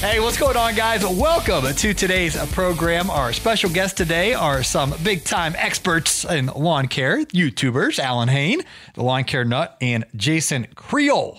[0.00, 1.04] Hey, what's going on, guys?
[1.06, 3.10] Welcome to today's program.
[3.10, 8.62] Our special guests today are some big time experts in lawn care, YouTubers, Allyn Hane,
[8.94, 11.38] the lawn care nut, and Jason Creel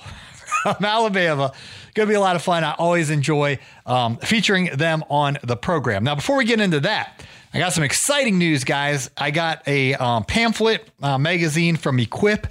[0.61, 1.53] from Alabama.
[1.95, 2.63] Going to be a lot of fun.
[2.63, 6.03] I always enjoy um, featuring them on the program.
[6.03, 7.25] Now, before we get into that,
[7.55, 9.09] I got some exciting news, guys.
[9.17, 12.45] I got a um, pamphlet uh, magazine from Equip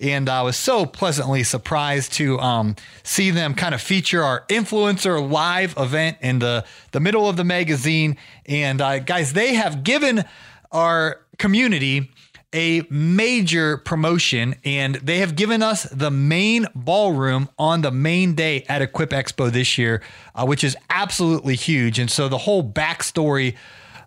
[0.00, 5.28] and I was so pleasantly surprised to um, see them kind of feature our influencer
[5.28, 8.16] live event in the the middle of the magazine.
[8.46, 10.24] And uh, guys, they have given
[10.70, 12.10] our community
[12.54, 18.64] a major promotion and they have given us the main ballroom on the main day
[18.68, 20.02] at Equip Expo this year,
[20.34, 21.98] uh, which is absolutely huge.
[21.98, 23.54] And so the whole backstory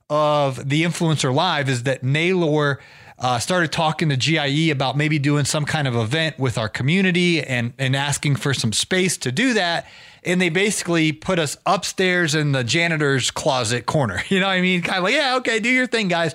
[0.09, 2.79] of the influencer live is that Naylor
[3.21, 7.41] uh, started talking to GIE about maybe doing some kind of event with our community
[7.41, 9.87] and, and asking for some space to do that.
[10.23, 14.23] And they basically put us upstairs in the janitor's closet corner.
[14.29, 14.81] You know what I mean?
[14.81, 16.33] Kind of like, yeah, okay, do your thing, guys.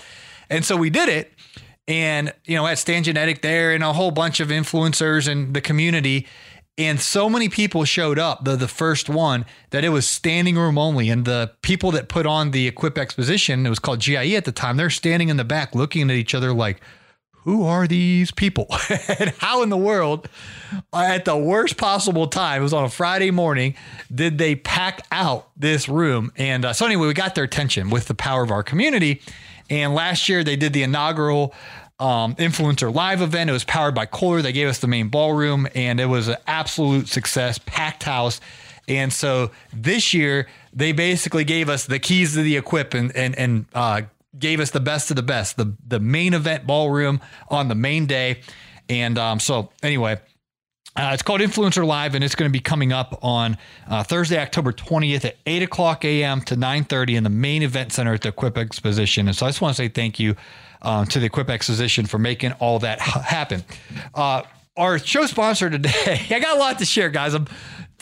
[0.49, 1.33] And so we did it.
[1.89, 5.61] And, you know, at Stand Genetic there and a whole bunch of influencers and the
[5.61, 6.27] community.
[6.79, 10.77] And so many people showed up, the, the first one, that it was standing room
[10.77, 11.09] only.
[11.09, 14.53] And the people that put on the Equip Exposition, it was called GIE at the
[14.53, 16.81] time, they're standing in the back looking at each other like,
[17.47, 18.67] who are these people?
[19.21, 20.29] and how in the world,
[20.93, 23.77] at the worst possible time, it was on a Friday morning,
[24.13, 26.33] did they pack out this room?
[26.37, 29.23] And uh, so, anyway, we got their attention with the power of our community.
[29.71, 31.55] And last year, they did the inaugural
[31.99, 33.51] um, influencer live event.
[33.51, 34.43] It was powered by Kohler.
[34.43, 38.41] They gave us the main ballroom, and it was an absolute success, packed house.
[38.89, 43.37] And so this year, they basically gave us the keys to the equip and and
[43.37, 44.03] and uh,
[44.39, 48.07] gave us the best of the best, the the main event ballroom on the main
[48.07, 48.41] day.
[48.89, 50.21] And um, so anyway.
[50.97, 54.39] Uh, it's called Influencer Live, and it's going to be coming up on uh, Thursday,
[54.39, 56.41] October 20th at 8 o'clock a.m.
[56.43, 59.29] to 9.30 in the main event center at the Equip Exposition.
[59.29, 60.37] And so I just want to say thank you
[60.81, 63.63] uh, to the Equip Exposition for making all that happen.
[64.15, 64.43] Uh,
[64.77, 67.35] our show sponsor today, I got a lot to share, guys.
[67.35, 67.47] I'm,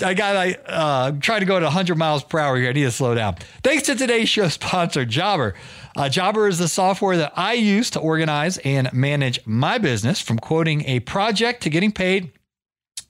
[0.01, 2.69] I got I uh, trying to go at 100 miles per hour here.
[2.69, 3.37] I need to slow down.
[3.65, 5.55] Thanks to today's show sponsor, Jobber.
[5.97, 10.39] Uh, Jobber is the software that I use to organize and manage my business, from
[10.39, 12.33] quoting a project to getting paid.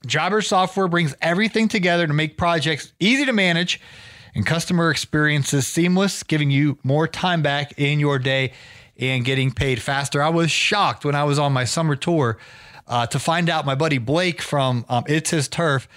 [0.05, 3.81] Jobber software brings everything together to make projects easy to manage
[4.35, 8.53] and customer experiences seamless, giving you more time back in your day
[8.97, 10.23] and getting paid faster.
[10.23, 12.39] I was shocked when I was on my summer tour
[12.87, 15.89] uh, to find out my buddy Blake from um, It's His Turf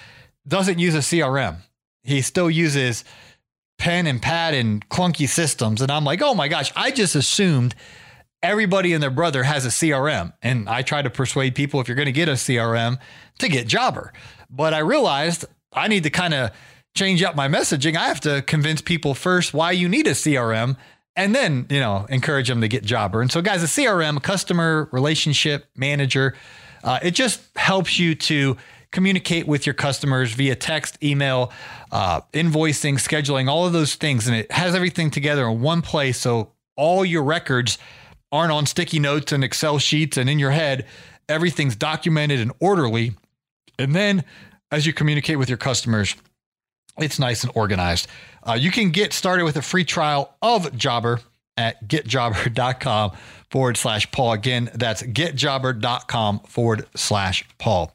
[0.47, 1.57] doesn't use a CRM.
[2.03, 3.03] He still uses
[3.77, 5.81] pen and pad and clunky systems.
[5.81, 7.75] And I'm like, oh my gosh, I just assumed
[8.43, 10.33] everybody and their brother has a CRM.
[10.41, 12.99] And I try to persuade people if you're going to get a CRM
[13.39, 14.13] to get Jobber.
[14.49, 16.51] But I realized I need to kind of
[16.95, 17.95] change up my messaging.
[17.95, 20.77] I have to convince people first why you need a CRM
[21.17, 24.87] and then you know encourage them to get jobber and so guys a crm customer
[24.93, 26.35] relationship manager
[26.83, 28.55] uh, it just helps you to
[28.91, 31.51] communicate with your customers via text email
[31.91, 36.17] uh, invoicing scheduling all of those things and it has everything together in one place
[36.17, 37.77] so all your records
[38.37, 40.85] aren't on sticky notes and excel sheets and in your head
[41.27, 43.13] everything's documented and orderly
[43.77, 44.23] and then
[44.71, 46.15] as you communicate with your customers
[46.99, 48.07] it's nice and organized.
[48.43, 51.19] Uh, you can get started with a free trial of Jobber
[51.55, 53.11] at getjobber.com
[53.49, 54.33] forward slash Paul.
[54.33, 57.91] Again, that's getjobber.com forward slash Paul.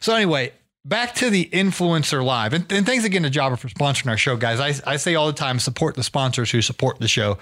[0.00, 0.52] So, anyway,
[0.84, 2.52] back to the influencer live.
[2.52, 4.60] And, and thanks again to Jobber for sponsoring our show, guys.
[4.60, 7.38] I, I say all the time support the sponsors who support the show.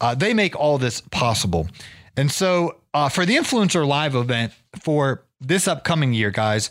[0.00, 1.68] Uh, they make all this possible.
[2.16, 6.70] And so, uh, for the influencer live event for this upcoming year, guys,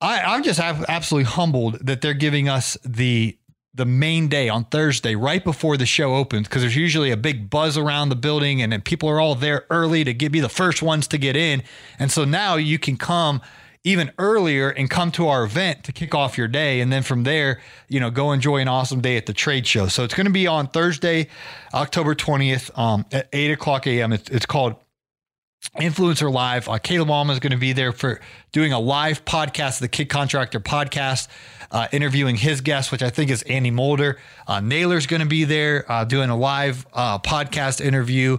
[0.00, 3.36] I, am just absolutely humbled that they're giving us the
[3.72, 7.48] the main day on Thursday, right before the show opens, because there's usually a big
[7.48, 10.48] buzz around the building and, and people are all there early to get, be the
[10.48, 11.62] first ones to get in.
[11.98, 13.40] And so now you can come
[13.82, 16.80] even earlier and come to our event to kick off your day.
[16.80, 19.88] And then from there, you know, go enjoy an awesome day at the trade show.
[19.88, 21.28] So it's going to be on Thursday,
[21.72, 24.12] October 20th um, at 8 o'clock a.m.
[24.12, 24.76] It's, it's called
[25.78, 26.68] Influencer Live.
[26.68, 28.20] Uh, Caleb Alma is going to be there for
[28.52, 31.28] doing a live podcast, the Kid Contractor podcast,
[31.70, 34.18] uh, interviewing his guest, which I think is Andy Mulder.
[34.46, 38.38] Uh, Naylor's going to be there uh, doing a live uh, podcast interview.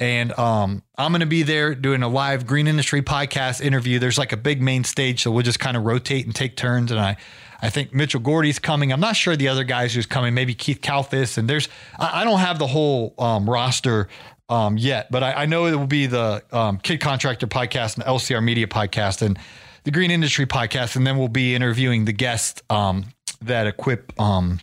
[0.00, 3.98] And um, I'm going to be there doing a live green industry podcast interview.
[3.98, 6.90] There's like a big main stage, so we'll just kind of rotate and take turns.
[6.90, 7.18] And I,
[7.60, 8.94] I think Mitchell Gordy's coming.
[8.94, 10.32] I'm not sure the other guys who's coming.
[10.32, 11.36] Maybe Keith Kalfas.
[11.36, 11.68] And there's,
[11.98, 14.08] I, I don't have the whole um, roster
[14.48, 18.04] um, yet, but I, I, know it will be the um, Kid Contractor podcast and
[18.04, 19.38] the LCR Media podcast and
[19.84, 23.04] the Green Industry podcast, and then we'll be interviewing the guests um,
[23.42, 24.58] that Equip um,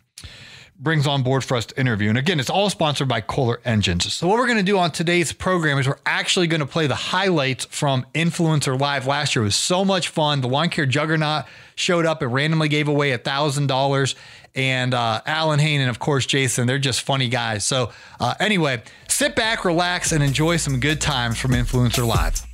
[0.79, 2.09] brings on board for us to interview.
[2.09, 4.13] And again, it's all sponsored by Kohler Engines.
[4.13, 6.87] So what we're going to do on today's program is we're actually going to play
[6.87, 9.43] the highlights from Influencer Live last year.
[9.43, 10.41] It was so much fun.
[10.41, 11.45] The lawn care juggernaut
[11.75, 14.15] showed up and randomly gave away a thousand dollars.
[14.55, 17.65] And uh, Allyn Hane and of course Jason, they're just funny guys.
[17.65, 22.46] So uh, anyway, sit back, relax, and enjoy some good times from Influencer Live.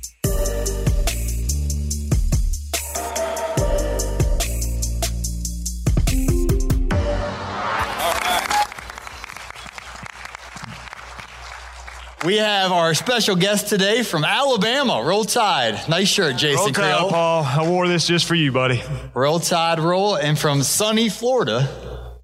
[12.24, 15.88] We have our special guest today from Alabama, Roll Tide.
[15.90, 17.10] Nice shirt, Jason Roll Tide, Creel.
[17.10, 17.42] Paul.
[17.44, 18.82] I wore this just for you, buddy.
[19.12, 20.16] Roll Tide, roll.
[20.16, 21.68] And from sunny Florida,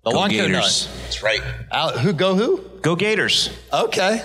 [0.04, 0.86] the Go lawn care Gators.
[0.86, 0.96] nut.
[1.02, 1.40] That's right.
[1.70, 2.62] Al, who go who?
[2.80, 3.50] Go Gators.
[3.70, 4.22] Okay.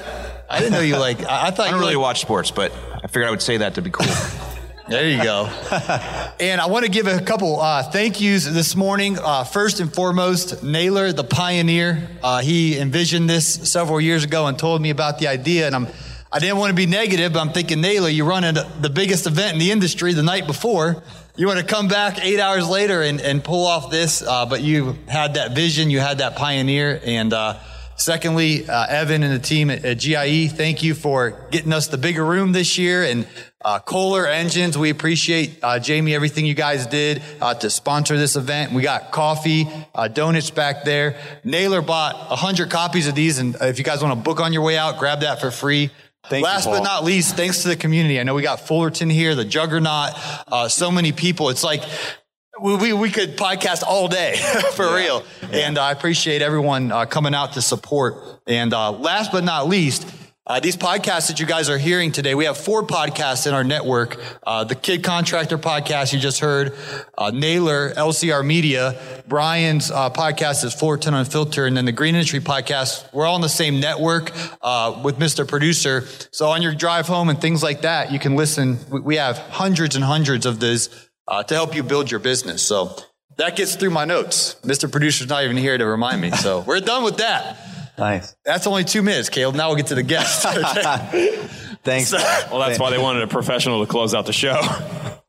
[0.49, 1.19] I didn't know you like.
[1.25, 2.71] I, I thought I you don't really liked- watch sports, but
[3.03, 4.07] I figured I would say that to be cool.
[4.87, 5.45] There you go.
[6.39, 9.17] and I want to give a couple uh, thank yous this morning.
[9.17, 12.07] Uh, first and foremost, Naylor, the pioneer.
[12.21, 15.65] Uh, he envisioned this several years ago and told me about the idea.
[15.65, 15.87] And I'm,
[16.31, 19.25] I didn't want to be negative, but I'm thinking, Naylor, you run into the biggest
[19.25, 21.01] event in the industry the night before.
[21.35, 24.61] You want to come back eight hours later and, and pull off this, uh, but
[24.61, 27.57] you had that vision, you had that pioneer, and uh,
[27.97, 31.97] Secondly, uh, Evan and the team at, at GIE, thank you for getting us the
[31.97, 33.03] bigger room this year.
[33.03, 33.25] And
[33.63, 38.35] uh, Kohler Engines, we appreciate uh, Jamie everything you guys did uh, to sponsor this
[38.35, 38.73] event.
[38.73, 41.17] We got coffee, uh, donuts back there.
[41.43, 44.61] Naylor bought hundred copies of these, and if you guys want to book on your
[44.61, 45.89] way out, grab that for free.
[46.27, 48.19] Thank you, Last but not least, thanks to the community.
[48.19, 50.11] I know we got Fullerton here, the Juggernaut,
[50.47, 51.49] uh, so many people.
[51.49, 51.83] It's like
[52.61, 54.35] we, we, we could podcast all day
[54.73, 55.23] for real.
[55.51, 58.15] And I appreciate everyone uh, coming out to support.
[58.47, 60.07] And uh, last but not least,
[60.47, 63.63] uh, these podcasts that you guys are hearing today, we have four podcasts in our
[63.63, 64.21] network.
[64.45, 66.77] Uh, the Kid Contractor podcast you just heard,
[67.17, 72.41] uh, Naylor, LCR Media, Brian's uh, podcast is Fullerton Unfiltered, and then the Green Industry
[72.41, 73.11] podcast.
[73.11, 74.31] We're all on the same network
[74.61, 75.47] uh, with Mr.
[75.47, 76.05] Producer.
[76.29, 78.77] So on your drive home and things like that, you can listen.
[78.91, 80.89] We, we have hundreds and hundreds of these
[81.27, 82.61] uh, to help you build your business.
[82.61, 82.95] So
[83.37, 84.55] that gets through my notes.
[84.63, 84.91] Mr.
[84.91, 86.31] Producer's not even here to remind me.
[86.31, 87.57] So we're done with that.
[87.97, 88.35] Nice.
[88.43, 89.55] That's only two minutes, Caleb.
[89.55, 90.43] Now we'll get to the guest.
[91.83, 92.13] Thanks.
[92.51, 94.59] Well, that's why they wanted a professional to close out the show.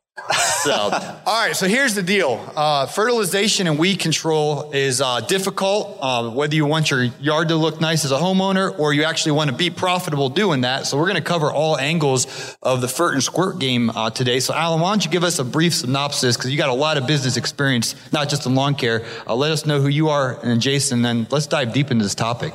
[0.63, 1.55] So, all right.
[1.55, 5.97] So here's the deal: uh, fertilization and weed control is uh, difficult.
[6.01, 9.33] Uh, whether you want your yard to look nice as a homeowner, or you actually
[9.33, 10.85] want to be profitable doing that.
[10.85, 14.39] So we're going to cover all angles of the fert and squirt game uh, today.
[14.39, 16.97] So Allyn, why don't you give us a brief synopsis because you got a lot
[16.97, 19.05] of business experience, not just in lawn care.
[19.25, 21.01] Uh, let us know who you are, and Jason.
[21.01, 22.53] Then let's dive deep into this topic.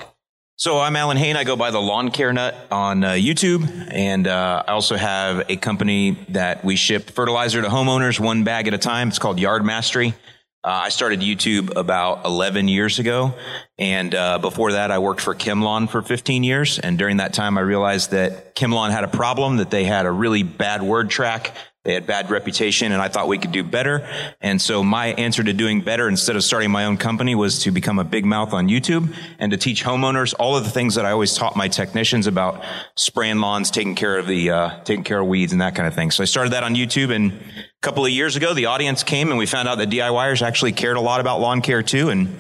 [0.63, 1.37] So I'm Allyn Hane.
[1.37, 5.51] I go by the Lawn Care Nut on uh, YouTube, and uh, I also have
[5.51, 9.09] a company that we ship fertilizer to homeowners one bag at a time.
[9.09, 10.15] It's called Yard Mastery.
[10.63, 13.35] Uh, I started YouTube about 11 years ago,
[13.77, 16.79] and uh, before that, I worked for ChemLawn for 15 years.
[16.79, 20.13] And during that time, I realized that ChemLawn had a problem that they had a
[20.13, 21.57] really bad word track.
[21.85, 24.07] They had bad reputation, and I thought we could do better.
[24.41, 27.73] And so my answer to doing better, instead of starting my own company, was to
[27.73, 31.05] become a big mouth on YouTube and to teach homeowners all of the things that
[31.05, 32.63] I always taught my technicians about
[32.95, 35.95] spraying lawns, taking care of the uh, taking care of weeds, and that kind of
[35.95, 36.13] thing.
[36.13, 39.31] So I started that on YouTube, and a couple of years ago, the audience came,
[39.31, 42.33] and we found out that DIYers actually cared a lot about lawn care too, and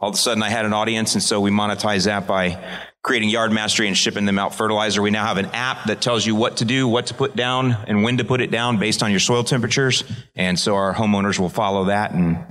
[0.00, 2.62] all of a sudden I had an audience, and so we monetized that by
[3.02, 5.02] creating yard mastery and shipping them out fertilizer.
[5.02, 7.76] We now have an app that tells you what to do, what to put down,
[7.86, 10.04] and when to put it down based on your soil temperatures.
[10.36, 12.44] And so our homeowners will follow that, and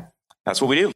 [0.46, 0.92] that's what we do.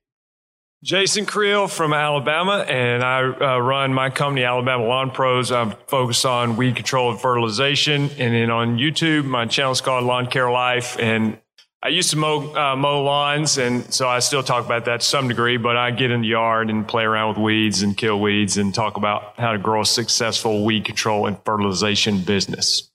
[0.84, 5.52] Jason Creel from Alabama, and I uh, run my company, Alabama Lawn Pros.
[5.52, 8.12] I'm focused on weed control and fertilization.
[8.20, 11.00] And then on YouTube, my channel is called Lawn Care Life.
[11.00, 11.40] And
[11.86, 15.06] I used to mow, uh, mow lawns, and so I still talk about that to
[15.06, 18.20] some degree, but I get in the yard and play around with weeds and kill
[18.20, 22.90] weeds and talk about how to grow a successful weed control and fertilization business.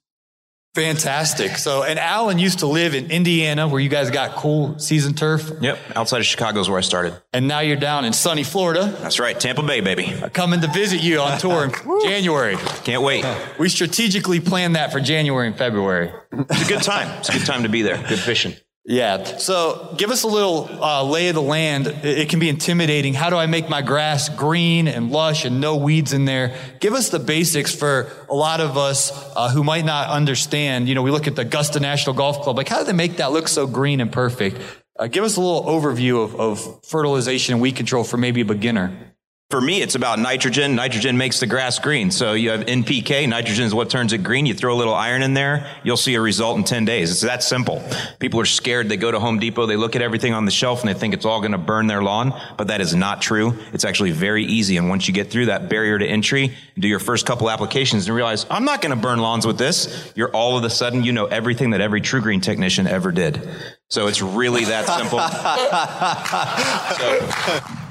[0.75, 1.56] Fantastic.
[1.56, 5.49] So, and Allyn used to live in Indiana where you guys got cool season turf.
[5.61, 5.78] Yep.
[5.94, 7.14] Outside of Chicago is where I started.
[7.32, 8.92] And now you're down in sunny Florida.
[9.02, 9.38] That's right.
[9.38, 10.12] Tampa Bay, baby.
[10.32, 11.70] Coming to visit you on tour in
[12.02, 12.56] January.
[12.82, 13.25] Can't wait.
[13.56, 16.12] We strategically planned that for January and February.
[16.32, 17.09] It's a good time.
[17.20, 17.97] It's a good time to be there.
[18.09, 18.54] Good fishing.
[18.87, 19.22] Yeah.
[19.37, 21.87] So give us a little uh, lay of the land.
[21.87, 23.12] It, can be intimidating.
[23.12, 26.56] How do I make my grass green and lush and no weeds in there?
[26.80, 30.88] Give us the basics for a lot of us uh, who might not understand.
[30.88, 32.56] You know, we look at the Augusta National Golf Club.
[32.56, 34.56] Like, how do they make that look so green and perfect?
[34.99, 38.46] Uh, give us a little overview of, of fertilization and weed control for maybe a
[38.46, 39.14] beginner.
[39.50, 40.76] For me, it's about nitrogen.
[40.76, 42.12] Nitrogen makes the grass green.
[42.12, 43.28] So you have NPK.
[43.28, 44.47] Nitrogen is what turns it green.
[44.47, 47.11] You throw a little iron in there, you'll see a result in 10 days.
[47.11, 47.83] It's that simple.
[48.21, 48.88] People are scared.
[48.88, 51.14] They go to Home Depot, they look at everything on the shelf and they think
[51.14, 53.59] it's all going to burn their lawn, but that is not true.
[53.73, 54.76] It's actually very easy.
[54.76, 58.14] And once you get through that barrier to entry, do your first couple applications and
[58.14, 60.12] realize, I'm not going to burn lawns with this.
[60.14, 63.49] You're all of a sudden, you know everything that every TruGreen technician ever did.
[63.88, 65.19] So it's really that simple.
[67.75, 67.89] so,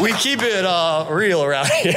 [0.00, 1.94] we keep it uh, real around here.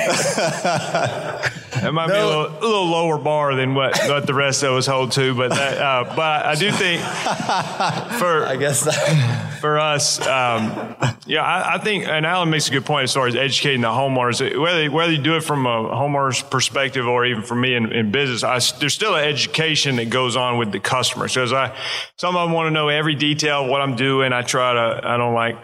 [1.83, 2.13] That might no.
[2.13, 5.11] be a little, a little, lower bar than what, what the rest of us hold
[5.13, 9.57] to, but that, uh, but I do think for I guess that.
[9.59, 10.95] for us, um,
[11.25, 13.89] yeah, I, I, think and Allyn makes a good point as far as educating the
[13.89, 14.39] homeowners.
[14.57, 18.11] Whether whether you do it from a homeowner's perspective or even for me in, in
[18.11, 21.27] business, I, there's still an education that goes on with the customer.
[21.27, 21.75] So as I,
[22.17, 24.31] some of them want to know every detail of what I'm doing.
[24.31, 25.01] I try to.
[25.07, 25.57] I don't like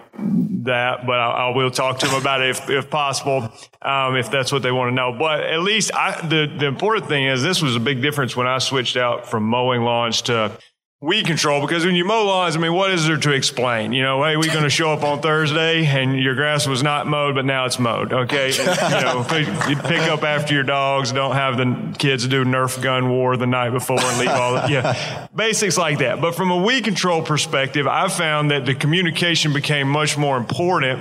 [0.64, 4.30] that, but I, I will talk to them about it if, if possible, um, if
[4.30, 5.16] that's what they want to know.
[5.18, 8.48] But at least I, the, the important thing is this was a big difference when
[8.48, 10.58] I switched out from mowing lawns to
[11.02, 13.94] weed control because when you mow lawns, I mean, what is there to explain?
[13.94, 17.08] You know, hey, we're going to show up on Thursday and your grass was not
[17.08, 18.12] mowed, but now it's mowed.
[18.12, 18.52] Okay.
[18.58, 19.26] you know,
[19.70, 23.48] you pick up after your dogs, don't have the kids do Nerf gun war the
[23.48, 24.70] night before and leave all that.
[24.70, 25.28] Yeah.
[25.36, 26.20] Basics like that.
[26.20, 31.00] But from a weed control perspective, I found that the communication became much more important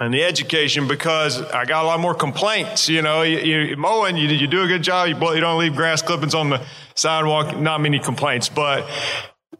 [0.00, 2.88] and the education because I got a lot more complaints.
[2.88, 5.08] You know, you, you mowing, you, you do a good job.
[5.08, 6.62] You, blow, you don't leave grass clippings on the
[6.94, 7.56] sidewalk.
[7.56, 8.88] Not many complaints, but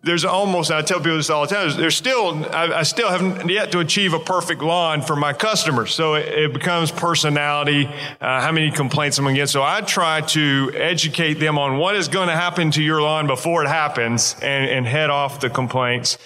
[0.04, 3.48] there's almost, I tell people this all the time, there's still, I, I still haven't
[3.48, 5.94] yet to achieve a perfect lawn for my customers.
[5.94, 7.86] So it, it becomes personality,
[8.20, 9.48] uh, how many complaints I'm to get.
[9.48, 13.28] So I try to educate them on what is going to happen to your lawn
[13.28, 16.18] before it happens and, and head off the complaints.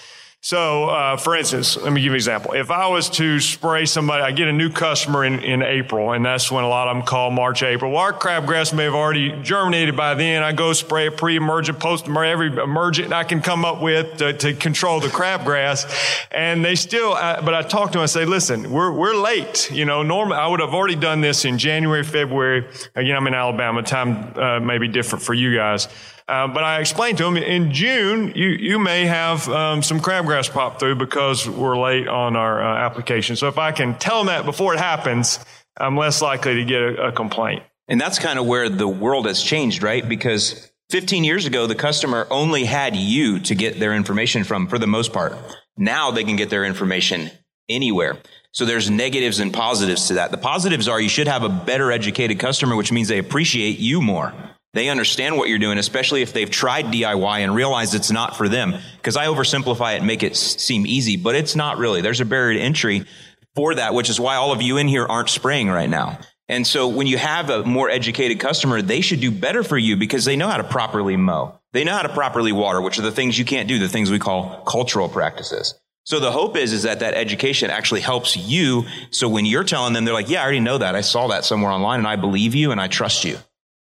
[0.43, 2.53] So, uh, for instance, let me give you an example.
[2.53, 6.25] If I was to spray somebody, I get a new customer in, in April, and
[6.25, 7.91] that's when a lot of them call March, April.
[7.91, 10.45] Well, our crabgrass may have already germinated by then.
[10.45, 14.55] I go spray a pre-emergent, post-emergent, every emergent I can come up with to, to
[14.55, 15.85] control the crabgrass.
[16.31, 19.69] And they still, uh, but I talk to them and say, listen, we're, we're late.
[19.73, 22.69] You know, normally I would have already done this in January, February.
[22.95, 23.83] Again, I'm in Alabama.
[23.83, 25.89] Time uh, may be different for you guys.
[26.29, 30.51] Uh, but I explained to them in June, you, you may have um, some crabgrass
[30.51, 33.37] pop through because we're late on our uh, application.
[33.37, 35.39] So if I can tell them that before it happens,
[35.77, 37.63] I'm less likely to get a, a complaint.
[37.87, 40.07] And that's kind of where the world has changed, right?
[40.09, 44.79] Because 15 years ago, the customer only had you to get their information from for
[44.79, 45.37] the most part.
[45.77, 47.31] Now they can get their information
[47.69, 48.17] anywhere.
[48.51, 50.33] So there's negatives and positives to that.
[50.33, 54.01] The positives are you should have a better educated customer, which means they appreciate you
[54.01, 54.33] more.
[54.77, 58.47] They understand what you're doing, especially if they've tried DIY and realize it's not for
[58.47, 58.75] them.
[58.99, 62.03] Because I oversimplify it and make it seem easy, but it's not really.
[62.03, 63.07] There's a barrier to entry
[63.55, 66.19] for that, which is why all of you in here aren't spraying right now.
[66.47, 69.97] And so when you have a more educated customer, they should do better for you
[69.97, 71.59] because they know how to properly mow.
[71.73, 74.11] They know how to properly water, which are the things you can't do, the things
[74.11, 75.75] we call cultural practices.
[76.05, 78.85] So the hope is, is that that education actually helps you.
[79.11, 80.95] So when you're telling them, they're like, yeah, I already know that.
[80.95, 83.39] I saw that somewhere online and I believe you and I trust you.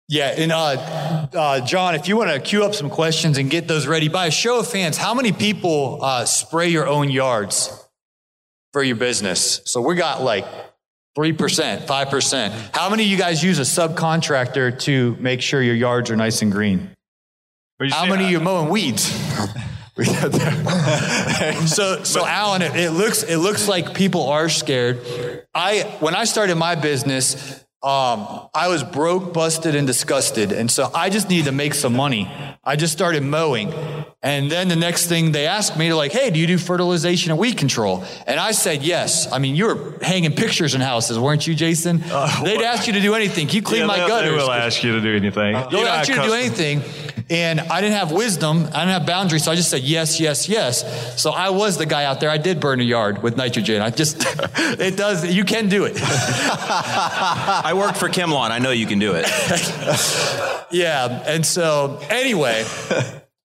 [0.10, 0.57] Yeah, and uh,
[1.33, 4.27] uh, John, if you want to queue up some questions and get those ready, by
[4.27, 7.72] a show of fans, how many people uh, spray your own yards
[8.74, 9.62] for your business?
[9.65, 10.45] So we got like
[11.17, 12.75] 3%, 5%.
[12.75, 16.41] How many of you guys use a subcontractor to make sure your yards are nice
[16.41, 16.89] and green?
[17.89, 19.03] How many of you mowing weeds?
[21.67, 25.45] so, so Allyn, it, it looks it looks like people are scared.
[25.53, 30.53] I when I started my business, um, I was broke, busted, and disgusted.
[30.53, 32.31] And so I just needed to make some money.
[32.63, 33.73] I just started mowing.
[34.21, 37.39] And then the next thing they asked me, like, hey, do you do fertilization and
[37.39, 38.05] weed control?
[38.25, 39.29] And I said yes.
[39.29, 41.97] I mean, you were hanging pictures in houses, weren't you, Jason?
[42.43, 43.47] They'd ask you to do anything.
[43.47, 44.31] Can you clean Yeah, my gutters?
[44.31, 45.53] They will ask you to do anything.
[45.69, 46.81] They'll ask you to do anything.
[47.29, 48.65] And I didn't have wisdom.
[48.73, 49.43] I didn't have boundaries.
[49.45, 51.21] So I just said yes, yes, yes.
[51.21, 52.29] So I was the guy out there.
[52.29, 53.81] I did burn a yard with nitrogen.
[53.81, 54.17] I just,
[54.57, 55.97] it does, you can do it.
[57.74, 58.51] I worked for ChemLawn.
[58.51, 59.25] I know you can do it.
[60.74, 61.24] Yeah.
[61.27, 62.65] And so, anyway,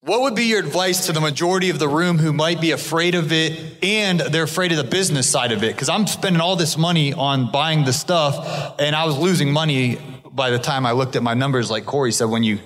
[0.00, 3.14] what would be your advice to the majority of the room who might be afraid
[3.14, 5.74] of it and they're afraid of the business side of it?
[5.74, 9.98] Because I'm spending all this money on buying the stuff and I was losing money
[10.24, 11.70] by the time I looked at my numbers.
[11.70, 12.60] Like Corey said, when you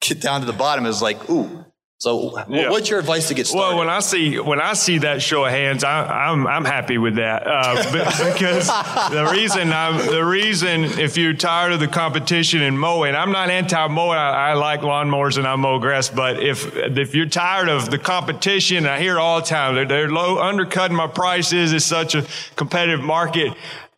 [0.00, 1.65] get down to the bottom, it's like, ooh.
[1.98, 2.68] So, Yeah.
[2.70, 3.68] what's your advice to get started?
[3.68, 6.98] Well, when I see when I see that show of hands, I, I'm I'm happy
[6.98, 7.76] with that uh,
[8.34, 8.66] because
[9.10, 13.48] the reason I'm the reason if you're tired of the competition in mowing, I'm not
[13.48, 14.18] anti-mowing.
[14.18, 17.98] I, I like lawnmowers and I mow grass, but if if you're tired of the
[17.98, 19.74] competition, I hear it all the time.
[19.74, 21.72] They're, they're low undercutting my prices.
[21.72, 22.26] It's such a
[22.56, 23.54] competitive market.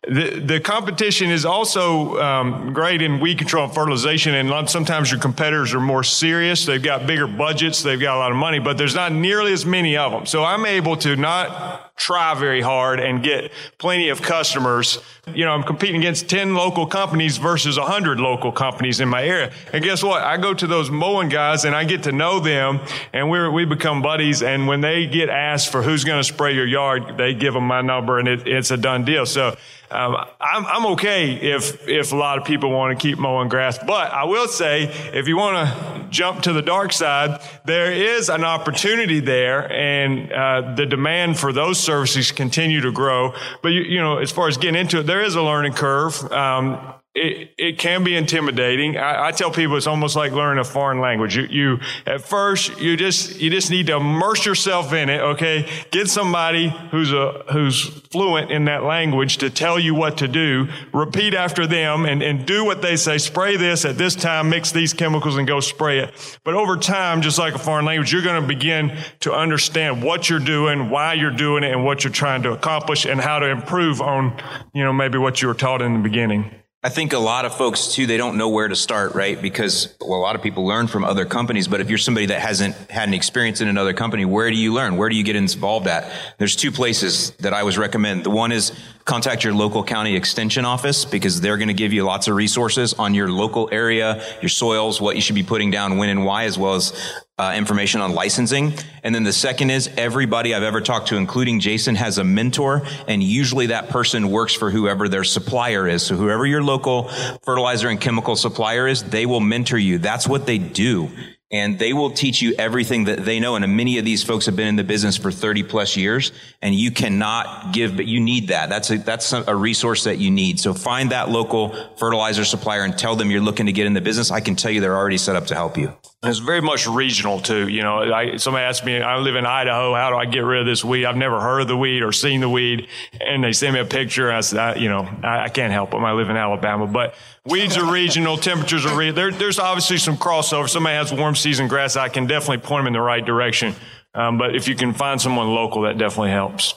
[0.07, 5.19] The, the competition is also um, great in weed control and fertilization, and sometimes your
[5.19, 6.65] competitors are more serious.
[6.65, 9.65] They've got bigger budgets, they've got a lot of money, but there's not nearly as
[9.65, 10.25] many of them.
[10.25, 14.97] So I'm able to not try very hard and get plenty of customers.
[15.27, 19.51] You know, I'm competing against 10 local companies versus 100 local companies in my area.
[19.73, 20.23] And guess what?
[20.23, 22.79] I go to those mowing guys and I get to know them,
[23.13, 24.41] and we we become buddies.
[24.41, 27.65] And when they get asked for who's going to spray your yard, they give them
[27.65, 29.25] my number, and it, it's a done deal.
[29.25, 29.57] So
[29.91, 33.77] um, I'm, I'm okay if if a lot of people want to keep mowing grass,
[33.79, 38.29] but I will say if you want to jump to the dark side, there is
[38.29, 43.33] an opportunity there, and uh, the demand for those services continue to grow.
[43.63, 46.13] But you, you know, as far as getting into it, there is a learning curve.
[46.31, 46.77] Um,
[47.15, 48.95] it, it can be intimidating.
[48.95, 51.35] I, I tell people it's almost like learning a foreign language.
[51.35, 55.19] You, you, at first, you just, you just need to immerse yourself in it.
[55.19, 55.67] Okay.
[55.89, 60.67] Get somebody who's a, who's fluent in that language to tell you what to do.
[60.93, 63.17] Repeat after them and, and do what they say.
[63.17, 66.39] Spray this at this time, mix these chemicals and go spray it.
[66.45, 70.29] But over time, just like a foreign language, you're going to begin to understand what
[70.29, 73.47] you're doing, why you're doing it, and what you're trying to accomplish and how to
[73.47, 74.39] improve on,
[74.75, 76.51] you know, maybe what you were taught in the beginning.
[76.81, 79.41] I think a lot of folks too, they don't know where to start, right?
[79.41, 82.39] Because well, a lot of people learn from other companies, but if you're somebody that
[82.39, 84.95] hasn't had an experience in another company, where do you learn?
[84.95, 86.09] Where do you get involved at?
[86.37, 88.23] There's two places that I always recommend.
[88.23, 88.71] The one is
[89.03, 92.93] contact your local county extension office because they're going to give you lots of resources
[92.93, 96.45] on your local area, your soils, what you should be putting down, when and why,
[96.45, 96.93] as well as
[97.39, 98.73] uh, information on licensing.
[99.01, 102.83] And then the second is everybody I've ever talked to, including Jason, has a mentor,
[103.07, 106.03] and usually that person works for whoever their supplier is.
[106.03, 107.07] So whoever your local
[107.43, 109.99] fertilizer and chemical supplier is, they will mentor you.
[109.99, 111.09] That's what they do.
[111.51, 113.55] And they will teach you everything that they know.
[113.55, 116.75] And many of these folks have been in the business for 30 plus years and
[116.75, 118.69] you cannot give, but you need that.
[118.69, 120.59] That's a, that's a resource that you need.
[120.59, 124.01] So find that local fertilizer supplier and tell them you're looking to get in the
[124.01, 124.29] business.
[124.29, 125.91] I can tell you they're already set up to help you.
[126.21, 127.69] It's very much regional too.
[127.69, 129.95] You know, I, somebody asked me, I live in Idaho.
[129.95, 131.05] How do I get rid of this weed?
[131.05, 132.89] I've never heard of the weed or seen the weed.
[133.21, 134.27] And they send me a picture.
[134.27, 136.03] And I said, I, you know, I, I can't help them.
[136.03, 138.35] I live in Alabama, but weeds are regional.
[138.35, 140.67] Temperatures are re- there, There's obviously some crossover.
[140.67, 141.95] Somebody has warm season grass.
[141.95, 143.73] I can definitely point them in the right direction.
[144.13, 146.73] Um, but if you can find someone local, that definitely helps.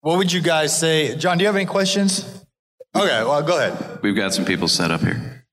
[0.00, 1.14] what would you guys say?
[1.14, 2.44] John, do you have any questions?
[2.96, 4.00] Okay, well, go ahead.
[4.02, 5.44] We've got some people set up here.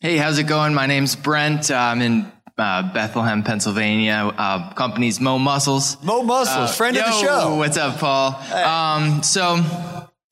[0.00, 0.74] Hey, how's it going?
[0.74, 1.72] My name's Brent.
[1.72, 4.32] I'm in uh, Bethlehem, Pennsylvania.
[4.36, 6.02] Uh, company's Mo Muscles.
[6.02, 7.56] Mo Muscles, friend of the show.
[7.56, 8.34] What's up, Paul?
[8.52, 9.62] Um, so,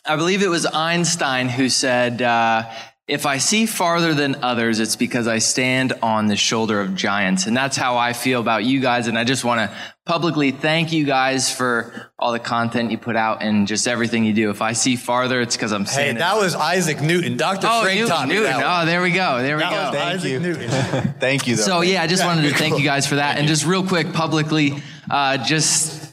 [0.07, 2.71] I believe it was Einstein who said, uh,
[3.07, 7.47] "If I see farther than others, it's because I stand on the shoulder of giants."
[7.47, 9.07] And that's how I feel about you guys.
[9.09, 13.17] And I just want to publicly thank you guys for all the content you put
[13.17, 14.51] out and just everything you do.
[14.51, 16.17] If I see farther, it's because I'm Hey, standing.
[16.19, 17.37] that was Isaac Newton.
[17.37, 17.67] Dr.
[17.71, 18.51] oh, Frank Newton, taught me Newton.
[18.53, 18.83] that one.
[18.83, 19.43] Oh, there we go.
[19.43, 19.99] There we That go.
[19.99, 21.15] was Isaac Newton.
[21.21, 21.63] Thank you, though.
[21.63, 24.13] So yeah, I just wanted to thank you guys for that, and just real quick,
[24.13, 26.04] publicly, uh, just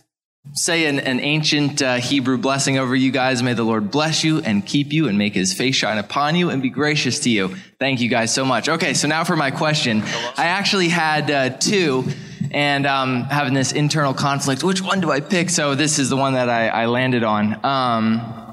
[0.54, 3.42] say an, an ancient uh, Hebrew blessing over you guys.
[3.42, 6.50] May the Lord bless you and keep you, and make His face shine upon you,
[6.50, 7.56] and be gracious to you.
[7.80, 8.70] Thank you guys so much.
[8.70, 10.02] Okay, so now for my question.
[10.38, 12.06] I actually had uh, two.
[12.54, 15.50] And um, having this internal conflict, which one do I pick?
[15.50, 17.64] So this is the one that I, I landed on.
[17.64, 18.51] Um,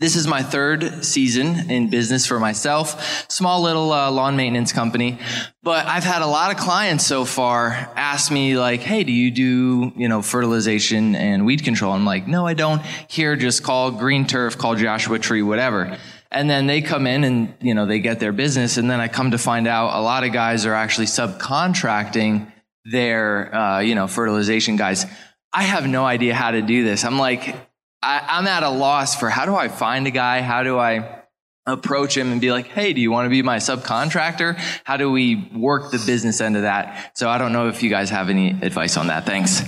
[0.00, 3.28] this is my third season in business for myself.
[3.28, 5.18] Small little uh, lawn maintenance company.
[5.62, 9.30] But I've had a lot of clients so far ask me like, "Hey, do you
[9.30, 12.80] do, you know, fertilization and weed control?" I'm like, "No, I don't.
[13.08, 15.98] Here just call Green Turf, call Joshua Tree, whatever."
[16.30, 19.08] And then they come in and, you know, they get their business and then I
[19.08, 22.52] come to find out a lot of guys are actually subcontracting
[22.84, 25.06] their, uh, you know, fertilization guys.
[25.54, 27.04] I have no idea how to do this.
[27.04, 27.56] I'm like,
[28.02, 30.40] I, I'm at a loss for how do I find a guy?
[30.40, 31.22] How do I
[31.66, 34.56] approach him and be like, Hey, do you want to be my subcontractor?
[34.84, 37.16] How do we work the business end of that?
[37.18, 39.26] So I don't know if you guys have any advice on that.
[39.26, 39.62] Thanks.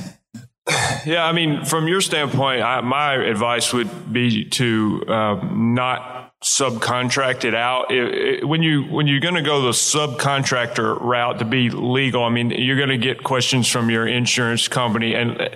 [1.04, 7.44] Yeah, I mean, from your standpoint, I, my advice would be to uh, not subcontract
[7.44, 7.90] it out.
[7.90, 12.24] It, it, when you when you're going to go the subcontractor route to be legal,
[12.24, 15.48] I mean, you're going to get questions from your insurance company, and uh,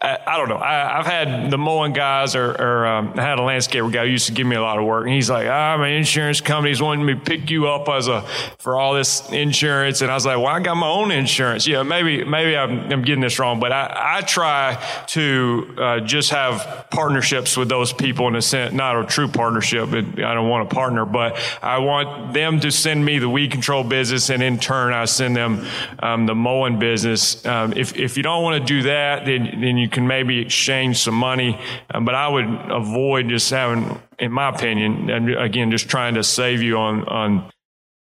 [0.00, 0.58] I, I don't know.
[0.58, 4.12] I, have had the mowing guys, or, or um, I had a landscaper guy who
[4.12, 6.80] used to give me a lot of work, and he's like, "Ah, my insurance company's
[6.80, 8.22] wanting me to pick you up as a
[8.58, 11.66] for all this insurance," and I was like, "Well, I got my own insurance.
[11.66, 16.30] Yeah, maybe maybe I'm, I'm getting this wrong, but I, I try to uh, just
[16.30, 20.48] have partnerships with those people in a sense, not a true partnership, but I don't
[20.48, 24.42] want a partner, but I want them to send me the weed control business, and
[24.42, 25.66] in turn, I send them
[26.00, 27.44] um, the mowing business.
[27.46, 30.98] Um, if if you don't want to do that, then then you can maybe exchange
[30.98, 31.58] some money.
[31.90, 36.22] Um, but I would avoid just having, in my opinion, and again, just trying to
[36.22, 37.50] save you on on.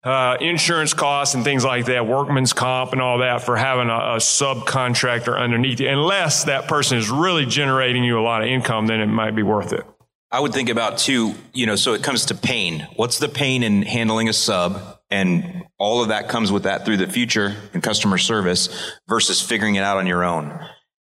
[0.03, 3.93] Uh, insurance costs and things like that, workman's comp and all that for having a,
[3.93, 5.87] a, subcontractor underneath you.
[5.87, 9.43] Unless that person is really generating you a lot of income, then it might be
[9.43, 9.85] worth it.
[10.31, 12.87] I would think about too, you know, so it comes to pain.
[12.95, 14.99] What's the pain in handling a sub?
[15.09, 18.69] And all of that comes with that through the future and customer service
[19.09, 20.57] versus figuring it out on your own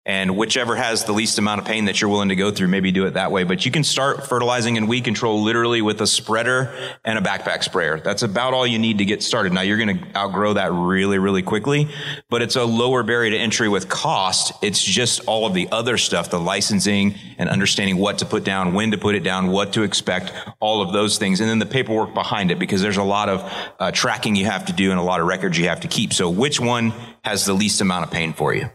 [0.09, 2.91] and whichever has the least amount of pain that you're willing to go through, maybe
[2.91, 3.43] do it that way.
[3.43, 6.73] But you can start fertilizing and weed control literally with a spreader
[7.05, 7.99] and a backpack sprayer.
[7.99, 9.53] That's about all you need to get started.
[9.53, 11.89] Now you're going to outgrow that really, really quickly,
[12.27, 14.51] but it's a lower barrier to entry with cost.
[14.63, 18.73] It's just all of the other stuff, the licensing and understanding what to put down,
[18.73, 21.39] when to put it down, what to expect, all of those things.
[21.39, 24.65] And then the paperwork behind it, because there's a lot of uh, tracking you have
[24.65, 26.13] to do and a lot of records you have to keep.
[26.13, 26.93] So which one
[27.23, 28.71] has the least amount of pain for you?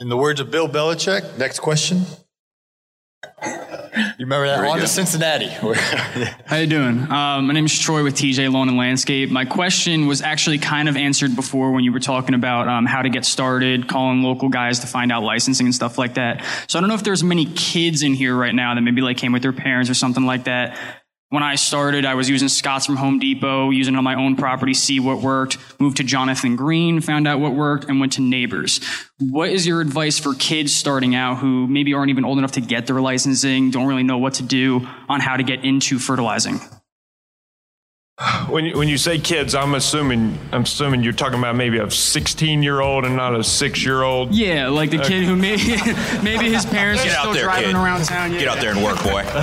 [0.00, 2.02] In the words of Bill Belichick, next question.
[3.42, 4.64] You remember that?
[4.64, 5.48] On to Cincinnati.
[6.46, 7.00] How you doing?
[7.10, 9.28] Um, my name is Troy with TJ Lawn and Landscape.
[9.28, 13.02] My question was actually kind of answered before when you were talking about um, how
[13.02, 16.44] to get started, calling local guys to find out licensing and stuff like that.
[16.68, 19.16] So I don't know if there's many kids in here right now that maybe like
[19.16, 20.78] came with their parents or something like that
[21.30, 24.34] when I started, I was using Scotts from Home Depot, using it on my own
[24.34, 28.22] property, see what worked, moved to Jonathan Green, found out what worked, and went to
[28.22, 28.80] Neighbors.
[29.20, 32.62] What is your advice for kids starting out who maybe aren't even old enough to
[32.62, 36.60] get their licensing, don't really know what to do on how to get into fertilizing?
[38.48, 41.88] When you, when you say kids, I'm assuming I'm assuming you're talking about maybe a
[41.88, 44.34] 16 year old and not a six year old.
[44.34, 45.62] Yeah, like the kid who maybe
[46.24, 47.74] maybe his parents Get are still there, driving kid.
[47.76, 48.32] around town.
[48.32, 48.40] Yeah.
[48.40, 49.20] Get out there and work, boy.
[49.20, 49.28] um,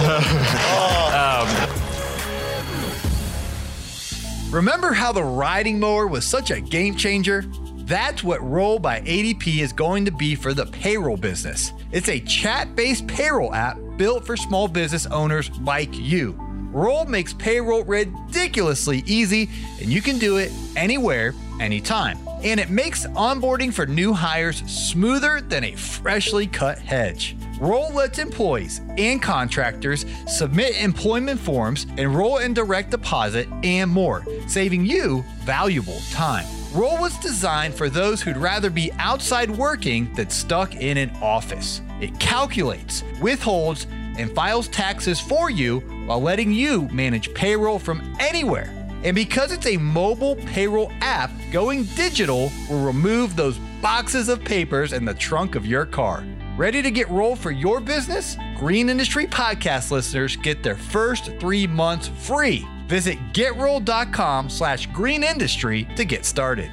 [4.56, 7.44] Remember how the riding mower was such a game changer?
[7.80, 11.74] That's what Roll by ADP is going to be for the payroll business.
[11.92, 16.40] It's a chat based payroll app built for small business owners like you.
[16.76, 22.20] Roll makes payroll ridiculously easy, and you can do it anywhere, anytime.
[22.44, 27.38] And it makes onboarding for new hires smoother than a freshly cut hedge.
[27.62, 34.86] Roll lets employees and contractors submit employment forms, enroll in direct deposit, and more, saving
[34.86, 36.46] you valuable time.
[36.74, 41.82] Roll was designed for those who'd rather be outside working than stuck in an office.
[42.02, 48.72] It calculates, withholds, and files taxes for you while letting you manage payroll from anywhere.
[49.04, 54.94] And because it's a mobile payroll app, going digital will remove those boxes of papers
[54.94, 56.24] in the trunk of your car.
[56.58, 58.38] Ready to get roll for your business?
[58.58, 62.66] Green Industry Podcast listeners get their first three months free.
[62.88, 66.72] Visit getroll.com slash green industry to get started.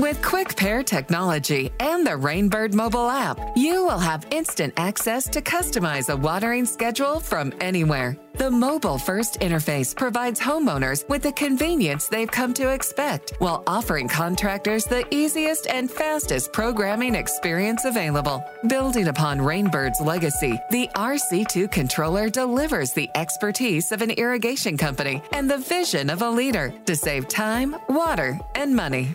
[0.00, 5.42] With Quick Pair technology and the Rainbird mobile app, you will have instant access to
[5.42, 8.16] customize a watering schedule from anywhere.
[8.36, 14.08] The mobile first interface provides homeowners with the convenience they've come to expect while offering
[14.08, 18.42] contractors the easiest and fastest programming experience available.
[18.68, 25.50] Building upon Rainbird's legacy, the RC2 controller delivers the expertise of an irrigation company and
[25.50, 29.14] the vision of a leader to save time, water, and money.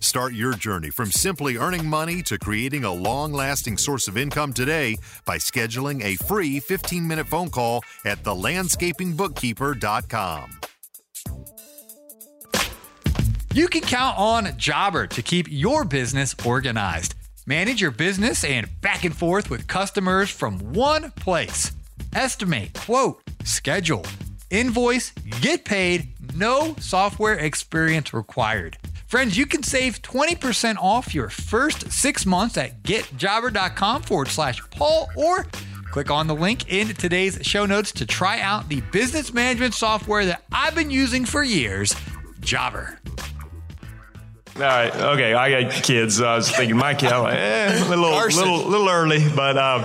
[0.00, 4.54] Start your journey from simply earning money to creating a long lasting source of income
[4.54, 10.60] today by scheduling a free 15 minute phone call at thelandscapingbookkeeper.com.
[13.52, 17.14] You can count on Jobber to keep your business organized.
[17.46, 21.72] Manage your business and back and forth with customers from one place.
[22.14, 24.06] Estimate, quote, schedule,
[24.50, 25.10] invoice,
[25.40, 28.78] get paid, no software experience required.
[29.10, 35.10] Friends, you can save 20% off your first six months at getjobber.com forward slash Paul
[35.16, 35.46] or
[35.90, 40.24] click on the link in today's show notes to try out the business management software
[40.26, 41.92] that I've been using for years,
[42.38, 43.00] Jobber.
[44.54, 44.94] All right.
[44.94, 45.34] Okay.
[45.34, 46.18] I got kids.
[46.18, 47.10] So I was thinking my kid.
[47.10, 49.84] I'm like, eh, a little, little, little early, but um,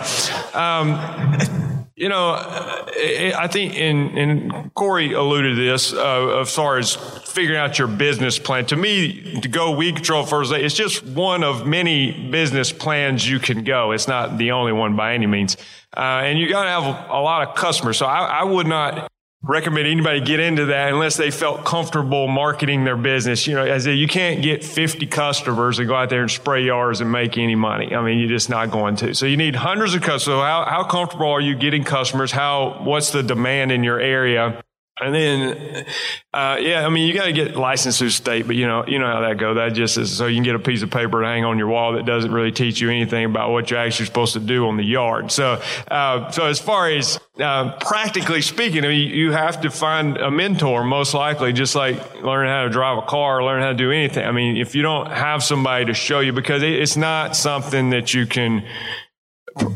[0.53, 1.64] um,
[1.95, 7.57] you know, I think in and Corey alluded to this uh, as far as figuring
[7.57, 8.65] out your business plan.
[8.67, 13.39] To me, to go weed control first, it's just one of many business plans you
[13.39, 13.91] can go.
[13.91, 15.55] It's not the only one by any means,
[15.95, 17.97] uh, and you got to have a lot of customers.
[17.97, 19.09] So I, I would not
[19.47, 23.45] recommend anybody get into that unless they felt comfortable marketing their business.
[23.45, 26.63] You know, as a, you can't get 50 customers and go out there and spray
[26.63, 27.93] yards and make any money.
[27.95, 29.13] I mean, you're just not going to.
[29.13, 30.23] So you need hundreds of customers.
[30.23, 32.31] So how, how comfortable are you getting customers?
[32.31, 34.61] How, what's the demand in your area?
[34.97, 35.85] And then,
[36.33, 38.97] uh, yeah, I mean, you got to get licensed through state, but you know, you
[38.97, 39.57] know how that goes.
[39.57, 41.67] That just is so you can get a piece of paper to hang on your
[41.67, 44.77] wall that doesn't really teach you anything about what you're actually supposed to do on
[44.77, 45.33] the yard.
[45.33, 50.15] So, uh, so as far as uh, practically speaking, I mean, you have to find
[50.15, 53.75] a mentor, most likely, just like learn how to drive a car, learn how to
[53.75, 54.25] do anything.
[54.25, 58.13] I mean, if you don't have somebody to show you, because it's not something that
[58.13, 58.65] you can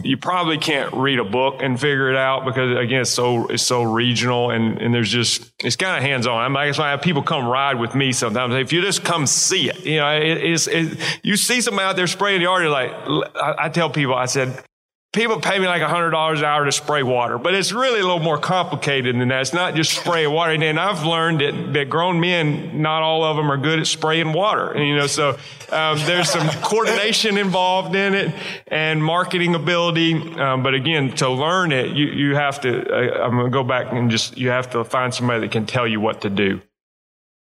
[0.03, 3.63] you probably can't read a book and figure it out because again it's so it's
[3.63, 6.37] so regional and and there's just it's kind of hands on.
[6.37, 8.53] I, mean, I guess I have people come ride with me sometimes.
[8.55, 11.95] If you just come see it, you know, it, it's it, you see somebody out
[11.95, 12.63] there spraying the yard.
[12.63, 12.91] You're like,
[13.35, 14.63] I, I tell people, I said,
[15.11, 18.19] People pay me like $100 an hour to spray water, but it's really a little
[18.19, 19.41] more complicated than that.
[19.41, 20.51] It's not just spraying water.
[20.51, 24.33] And I've learned that, that grown men, not all of them are good at spraying
[24.33, 24.69] water.
[24.69, 25.29] And, you know, so
[25.71, 28.35] um, there's some coordination involved in it
[28.67, 30.13] and marketing ability.
[30.13, 33.63] Um, but again, to learn it, you, you have to, uh, I'm going to go
[33.63, 36.61] back and just, you have to find somebody that can tell you what to do.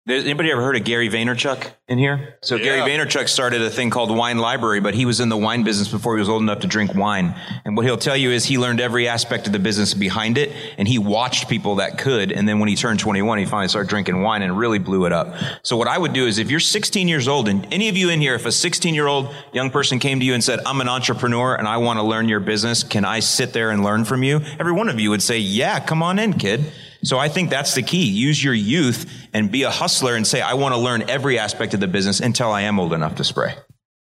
[0.09, 2.38] There's, anybody ever heard of Gary Vaynerchuk in here?
[2.40, 2.64] So yeah.
[2.64, 5.88] Gary Vaynerchuk started a thing called Wine Library, but he was in the wine business
[5.88, 7.35] before he was old enough to drink wine.
[7.66, 10.51] And what he'll tell you is he learned every aspect of the business behind it,
[10.79, 12.33] and he watched people that could.
[12.33, 15.12] And then when he turned 21, he finally started drinking wine and really blew it
[15.12, 15.35] up.
[15.62, 18.09] So what I would do is if you're 16 years old, and any of you
[18.09, 20.81] in here, if a 16 year old young person came to you and said, I'm
[20.81, 24.07] an entrepreneur and I want to learn your business, can I sit there and learn
[24.07, 24.40] from you?
[24.59, 26.73] Every one of you would say, yeah, come on in, kid.
[27.02, 28.04] So I think that's the key.
[28.04, 31.74] Use your youth and be a hustler and say, I want to learn every aspect
[31.74, 33.54] of the business until I am old enough to spray.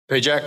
[0.08, 0.42] Hey, Jack.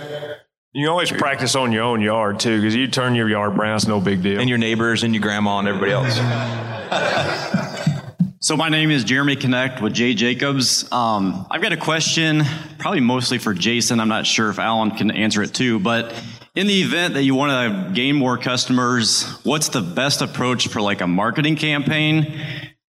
[0.74, 3.86] You always practice on your own yard too, because you turn your yard brown, it's
[3.86, 4.40] no big deal.
[4.40, 6.16] And your neighbors and your grandma and everybody else.
[8.40, 10.90] so my name is Jeremy Connect with Jay Jacobs.
[10.90, 12.42] Um, I've got a question,
[12.78, 14.00] probably mostly for Jason.
[14.00, 16.14] I'm not sure if Allyn can answer it too, but
[16.54, 20.80] in the event that you want to gain more customers, what's the best approach for
[20.80, 22.40] like a marketing campaign?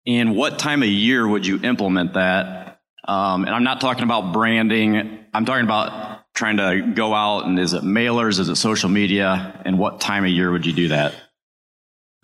[0.07, 2.81] And what time of year would you implement that?
[3.07, 5.19] Um, and I'm not talking about branding.
[5.35, 8.39] I'm talking about trying to go out and is it mailers?
[8.39, 9.61] Is it social media?
[9.65, 11.15] And what time of year would you do that?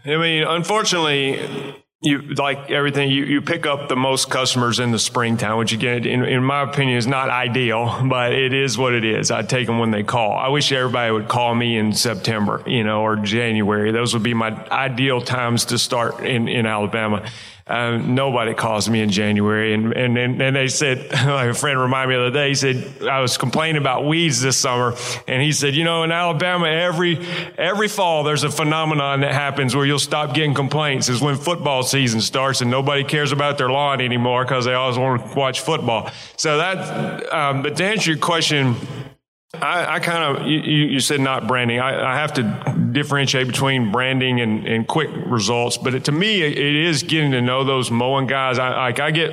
[0.05, 4.99] I mean, unfortunately, you like everything you, you pick up the most customers in the
[5.01, 9.05] springtime which again in, in my opinion is not ideal but it is what it
[9.05, 9.33] is.
[9.33, 10.37] I take them when they call.
[10.37, 13.91] I wish everybody would call me in september you know or january.
[13.91, 17.29] Those would be my ideal times to start in, in alabama
[17.69, 19.75] um, nobody calls me in January.
[19.75, 22.55] And, and, and, and they said, like a friend reminded me the other day, he
[22.55, 24.95] said, I was complaining about weeds this summer.
[25.27, 27.19] And he said, you know, in Alabama, every,
[27.59, 31.83] every fall, there's a phenomenon that happens where you'll stop getting complaints is when football
[31.83, 35.61] season starts and nobody cares about their lawn anymore because they always want to watch
[35.61, 36.11] football.
[36.37, 38.77] So that, um, but to answer your question,
[39.55, 41.81] I, I kind of you, you, said not branding.
[41.81, 46.43] I, I, have to differentiate between branding and, and quick results, but it, to me,
[46.43, 48.59] it, is getting to know those mowing guys.
[48.59, 49.33] I like I get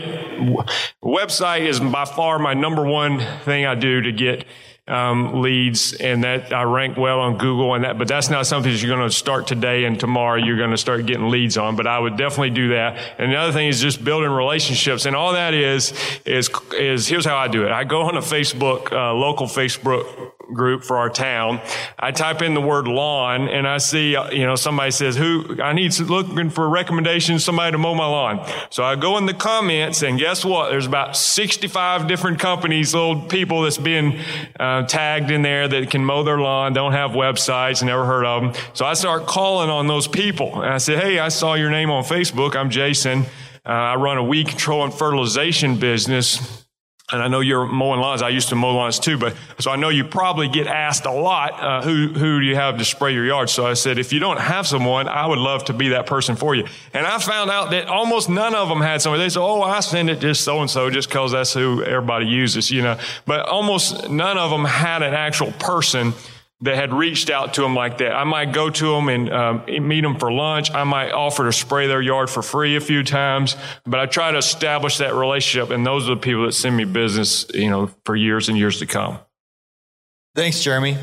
[1.03, 4.45] website is by far my number one thing I do to get
[4.87, 7.97] um, leads, and that I rank well on Google, and that.
[7.97, 10.37] But that's not something that you're going to start today and tomorrow.
[10.37, 11.75] You're going to start getting leads on.
[11.75, 12.97] But I would definitely do that.
[13.17, 15.93] And the other thing is just building relationships, and all that is
[16.25, 17.71] is is here's how I do it.
[17.71, 21.61] I go on a Facebook, uh, local Facebook group for our town.
[21.97, 25.57] I type in the word lawn and I see, uh, you know, somebody says, who,
[25.61, 28.45] I need looking for recommendations, somebody to mow my lawn.
[28.69, 30.69] So I go in the comments and guess what?
[30.69, 34.19] There's about 65 different companies, little people that's been
[34.59, 38.41] uh, tagged in there that can mow their lawn, don't have websites, never heard of
[38.41, 38.63] them.
[38.73, 41.89] So I start calling on those people and I say, Hey, I saw your name
[41.89, 42.55] on Facebook.
[42.55, 43.23] I'm Jason.
[43.65, 46.64] Uh, I run a weed control and fertilization business
[47.11, 48.23] and I know you're mowing lawns.
[48.23, 51.11] I used to mow lawns too, but so I know you probably get asked a
[51.11, 53.49] lot, uh, who, who do you have to spray your yard?
[53.51, 56.35] So I said, if you don't have someone, I would love to be that person
[56.35, 56.65] for you.
[56.93, 59.23] And I found out that almost none of them had somebody.
[59.23, 62.25] They said, oh, I send it just so and so just cause that's who everybody
[62.25, 66.13] uses, you know, but almost none of them had an actual person
[66.61, 68.13] that had reached out to them like that.
[68.13, 70.71] I might go to them and um, meet them for lunch.
[70.71, 74.31] I might offer to spray their yard for free a few times, but I try
[74.31, 75.69] to establish that relationship.
[75.69, 78.79] And those are the people that send me business, you know, for years and years
[78.79, 79.19] to come.
[80.33, 80.97] Thanks, Jeremy.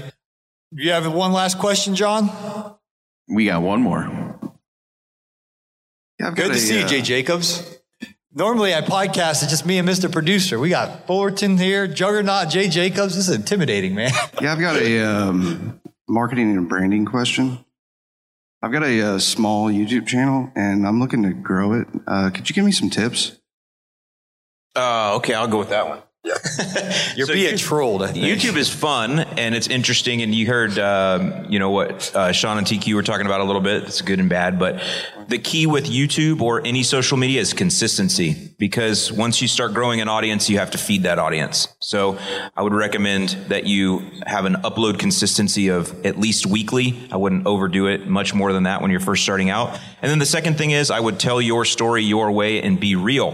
[0.75, 2.31] Do you have one last question, John?
[3.29, 4.39] We got one more.
[6.19, 7.79] Yeah, Good to a, see you, uh, Jay Jacobs.
[8.35, 10.11] Normally, I podcast, it's just me and Mr.
[10.11, 10.59] Producer.
[10.59, 13.15] We got Fullerton here, Juggernaut, Jay Jacobs.
[13.15, 14.11] This is intimidating, man.
[14.41, 17.63] Yeah, I've got a um, marketing and branding question.
[18.63, 21.87] I've got a, a, uh, small YouTube channel and I'm looking to grow it.
[22.07, 23.39] Uh, could you give me some tips?
[24.75, 26.01] Uh, okay, I'll go with that one.
[26.25, 26.35] Yeah.
[27.17, 28.03] You're so being trolled.
[28.03, 30.23] YouTube is fun and it's interesting.
[30.23, 33.45] And you heard, um, you know, what uh, Sean and TQ were talking about a
[33.45, 33.83] little bit.
[33.83, 34.59] It's good and bad.
[34.59, 34.81] But
[35.29, 40.01] the key with YouTube or any social media is consistency because once you start growing
[40.01, 41.69] an audience, you have to feed that audience.
[41.81, 42.19] So
[42.57, 46.99] I would recommend that you have an upload consistency of at least weekly.
[47.11, 49.79] I wouldn't overdo it much more than that when you're first starting out.
[50.01, 52.97] And then the second thing is I would tell your story your way and be
[52.97, 53.33] real.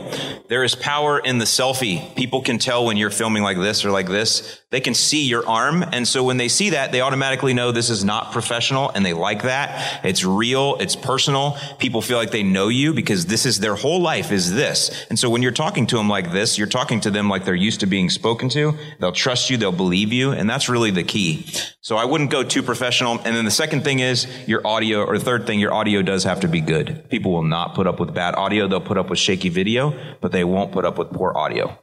[0.49, 2.15] There is power in the selfie.
[2.17, 4.58] People can tell when you're filming like this or like this.
[4.71, 5.83] They can see your arm.
[5.83, 9.15] And so when they see that, they automatically know this is not professional and they
[9.15, 10.05] like that.
[10.05, 10.77] It's real.
[10.79, 11.57] It's personal.
[11.79, 15.07] People feel like they know you because this is their whole life is this.
[15.09, 17.55] And so when you're talking to them like this, you're talking to them like they're
[17.55, 18.75] used to being spoken to.
[19.01, 19.57] They'll trust you.
[19.57, 20.33] They'll believe you.
[20.33, 21.47] And that's really the key.
[21.81, 23.13] So I wouldn't go too professional.
[23.13, 26.25] And then the second thing is your audio or the third thing, your audio does
[26.25, 27.09] have to be good.
[27.09, 28.69] People will not put up with bad audio.
[28.69, 31.79] They'll put up with shaky video, but they won't put up with poor audio.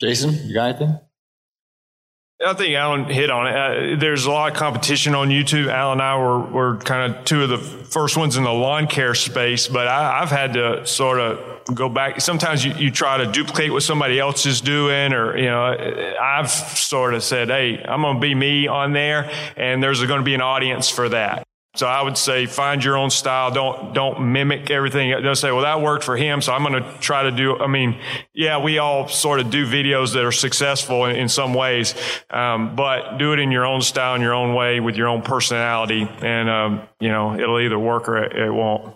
[0.00, 0.98] Jason, you got anything?
[2.44, 3.56] I think Allyn hit on it.
[3.56, 5.68] Uh, there's a lot of competition on YouTube.
[5.68, 8.88] Allyn and I were, were kind of two of the first ones in the lawn
[8.88, 12.20] care space, but I, have had to sort of go back.
[12.20, 16.50] Sometimes you, you try to duplicate what somebody else is doing, or, you know, I've
[16.50, 20.24] sort of said, hey, I'm going to be me on there, and there's going to
[20.24, 21.45] be an audience for that.
[21.76, 23.50] So I would say find your own style.
[23.50, 25.10] Don't don't mimic everything.
[25.22, 27.58] Don't say, well, that worked for him, so I'm going to try to do.
[27.58, 28.00] I mean,
[28.34, 31.94] yeah, we all sort of do videos that are successful in, in some ways,
[32.30, 35.20] um, but do it in your own style, in your own way, with your own
[35.22, 38.94] personality, and um, you know it'll either work or it, it won't.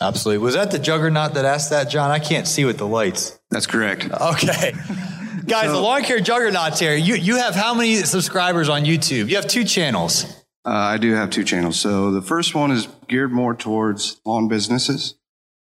[0.00, 0.44] Absolutely.
[0.44, 2.12] Was that the juggernaut that asked that, John?
[2.12, 3.38] I can't see with the lights.
[3.50, 4.08] That's correct.
[4.08, 4.72] Okay.
[5.48, 6.94] Guys, so, the lawn care juggernauts here.
[6.94, 9.28] You you have how many subscribers on YouTube?
[9.28, 10.37] You have two channels.
[10.64, 11.78] Uh, I do have two channels.
[11.78, 15.14] So the first one is geared more towards lawn businesses,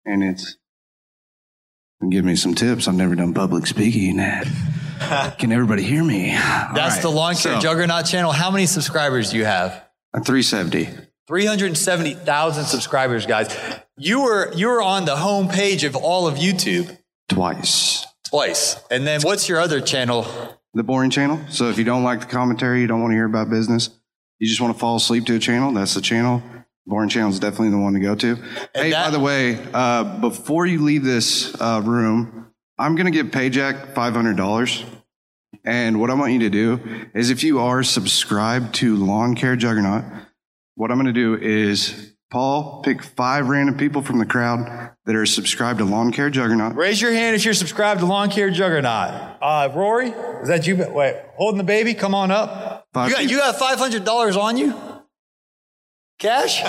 [0.04, 0.56] and it's
[2.10, 2.88] give me some tips.
[2.88, 4.18] I've never done public speaking.
[5.38, 6.30] Can everybody hear me?
[6.30, 7.02] That's right.
[7.02, 8.32] the Lawn Care so, Juggernaut channel.
[8.32, 9.84] How many subscribers do you have?
[10.14, 10.88] 370.
[11.28, 13.54] 370,000 subscribers, guys.
[13.96, 16.96] You were you were on the home page of all of YouTube
[17.28, 18.06] twice.
[18.28, 18.76] Twice.
[18.90, 20.26] And then what's your other channel?
[20.74, 21.40] The boring channel.
[21.50, 23.90] So if you don't like the commentary, you don't want to hear about business,
[24.38, 26.42] you just want to fall asleep to a channel, that's the channel.
[26.86, 28.36] Boring channel is definitely the one to go to.
[28.74, 32.46] Hey, that- by the way, uh, before you leave this uh, room,
[32.78, 34.84] I'm going to give Payjack $500.
[35.64, 36.80] And what I want you to do
[37.14, 40.04] is if you are subscribed to Lawn Care Juggernaut,
[40.76, 45.14] what I'm going to do is Paul, pick five random people from the crowd that
[45.14, 46.74] are subscribed to Lawn Care Juggernaut.
[46.74, 49.38] Raise your hand if you're subscribed to Lawn Care Juggernaut.
[49.40, 50.76] Uh, Rory, is that you?
[50.76, 51.94] Wait, holding the baby?
[51.94, 52.86] Come on up.
[52.92, 54.74] Five you got, you got $500 on you?
[56.18, 56.62] Cash?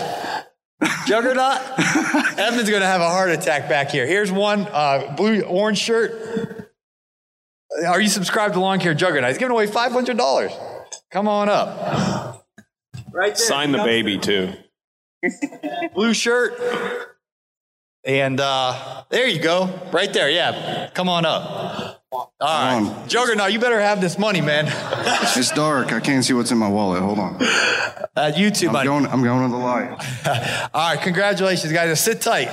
[1.06, 1.60] Juggernaut?
[2.40, 4.08] Evan's going to have a heart attack back here.
[4.08, 6.70] Here's one uh, blue, orange shirt.
[7.86, 9.30] Are you subscribed to Lawn Care Juggernaut?
[9.30, 10.86] He's giving away $500.
[11.12, 12.46] Come on up.
[13.12, 13.36] Right there.
[13.36, 14.54] Sign the baby, too.
[15.94, 16.60] Blue shirt.
[18.04, 19.70] And uh, there you go.
[19.92, 20.30] Right there.
[20.30, 20.90] Yeah.
[20.94, 22.04] Come on up.
[22.12, 23.08] All right.
[23.08, 24.66] Juggernaut, you better have this money, man.
[25.36, 25.92] it's dark.
[25.92, 27.02] I can't see what's in my wallet.
[27.02, 27.36] Hold on.
[27.36, 30.70] Uh, YouTube, I'm going, I'm going to the light.
[30.74, 31.02] All right.
[31.02, 32.00] Congratulations, guys.
[32.00, 32.50] Sit tight.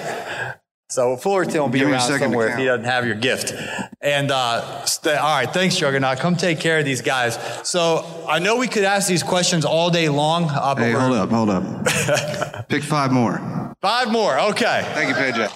[0.89, 3.53] So Fullerton will be around somewhere if he doesn't have your gift.
[4.01, 6.19] And uh, st- all right, thanks, Juggernaut.
[6.19, 7.39] Come take care of these guys.
[7.69, 10.45] So I know we could ask these questions all day long.
[10.51, 12.69] Uh, Hey, hold up, hold up.
[12.69, 13.75] Pick five more.
[13.81, 14.39] Five more.
[14.51, 14.83] Okay.
[14.95, 15.51] Thank you, PJ.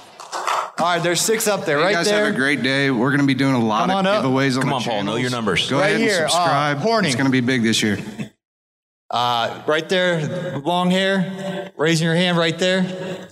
[0.79, 1.83] All right, there's six up there, right?
[1.83, 2.25] You right guys there.
[2.25, 2.91] have a great day.
[2.91, 4.25] We're going to be doing a lot Come on of up.
[4.25, 5.69] giveaways on Come the on, Paul, know your numbers.
[5.69, 6.79] Go Right ahead here, uh, and subscribe.
[6.79, 7.09] Horning.
[7.09, 7.99] It's going to be big this year.
[9.11, 11.71] Uh, right there, long hair.
[11.77, 13.29] Raising your hand right there.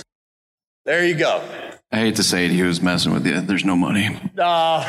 [0.84, 1.42] There you go.
[1.90, 3.40] I hate to say it, he was messing with you.
[3.40, 4.08] There's no money.
[4.38, 4.84] Uh,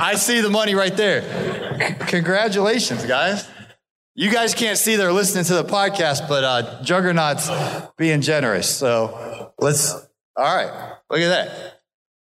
[0.00, 1.22] I see the money right there.
[1.78, 3.48] C- Congratulations, guys.
[4.14, 7.50] You guys can't see they're listening to the podcast, but uh, Juggernaut's
[7.96, 8.68] being generous.
[8.74, 9.92] So let's,
[10.36, 11.80] all right, look at that.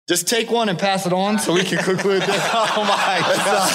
[0.09, 2.29] Just take one and pass it on so we can conclude this.
[2.53, 3.71] oh my God.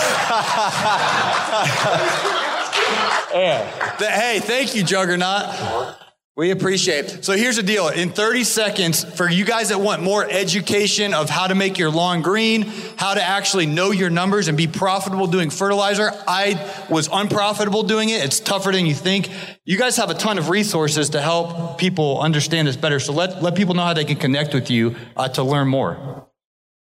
[3.34, 3.96] yeah.
[3.98, 5.96] Hey, thank you, Juggernaut.
[6.38, 7.24] We appreciate it.
[7.24, 7.88] So here's the deal.
[7.88, 11.90] In 30 seconds, for you guys that want more education of how to make your
[11.90, 12.62] lawn green,
[12.96, 18.10] how to actually know your numbers and be profitable doing fertilizer, I was unprofitable doing
[18.10, 18.24] it.
[18.24, 19.30] It's tougher than you think.
[19.64, 23.00] You guys have a ton of resources to help people understand this better.
[23.00, 26.17] So let, let people know how they can connect with you uh, to learn more.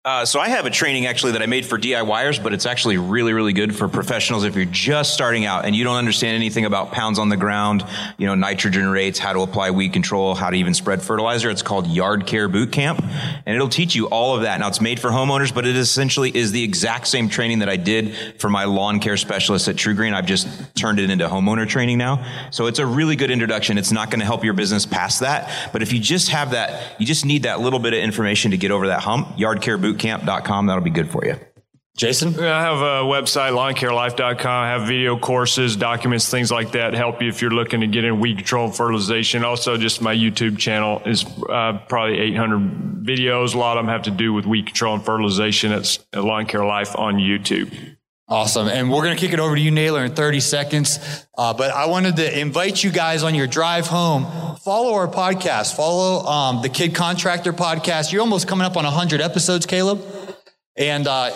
[0.04, 2.98] Uh, so I have a training actually that I made for DIYers, but it's actually
[2.98, 6.66] really, really good for professionals if you're just starting out and you don't understand anything
[6.66, 7.86] about pounds on the ground,
[8.18, 11.52] you know, nitrogen rates, how to apply weed control, how to even spread fertilizer.
[11.52, 13.00] It's called Yard Care Boot Camp,
[13.46, 14.60] and it'll teach you all of that.
[14.60, 17.78] Now it's made for homeowners, but it essentially is the exact same training that I
[17.78, 20.16] did for my lawn care specialist at TruGreen.
[20.16, 22.26] I've just turned it into homeowner training now.
[22.50, 23.78] So it's a really good introduction.
[23.78, 27.00] It's not going to help your business past that, but if you just have that,
[27.00, 29.34] you just need that little bit of information to get over that hump.
[29.94, 30.68] Yardcarebootcamp.com.
[30.68, 31.38] That'll be good for you.
[31.98, 32.40] Jason?
[32.40, 34.64] I have a website, lawncarelife.com.
[34.64, 38.06] I have video courses, documents, things like that help you if you're looking to get
[38.06, 39.44] in weed control and fertilization.
[39.44, 43.56] Also, just my YouTube channel is uh, probably 800 videos.
[43.56, 45.74] A lot of them have to do with weed control and fertilization.
[45.74, 47.98] It's Lawn Care Life on YouTube.
[48.32, 48.70] Awesome.
[48.70, 51.28] And we're going to kick it over to you, Naylor, in 30 seconds.
[51.38, 54.56] Uh, but I wanted to invite you guys on your drive home.
[54.64, 55.76] Follow our podcast.
[55.76, 58.14] Follow um, the Kid Contractor podcast.
[58.14, 60.02] You're almost coming up on 100 episodes, Caleb.
[60.78, 61.32] And uh,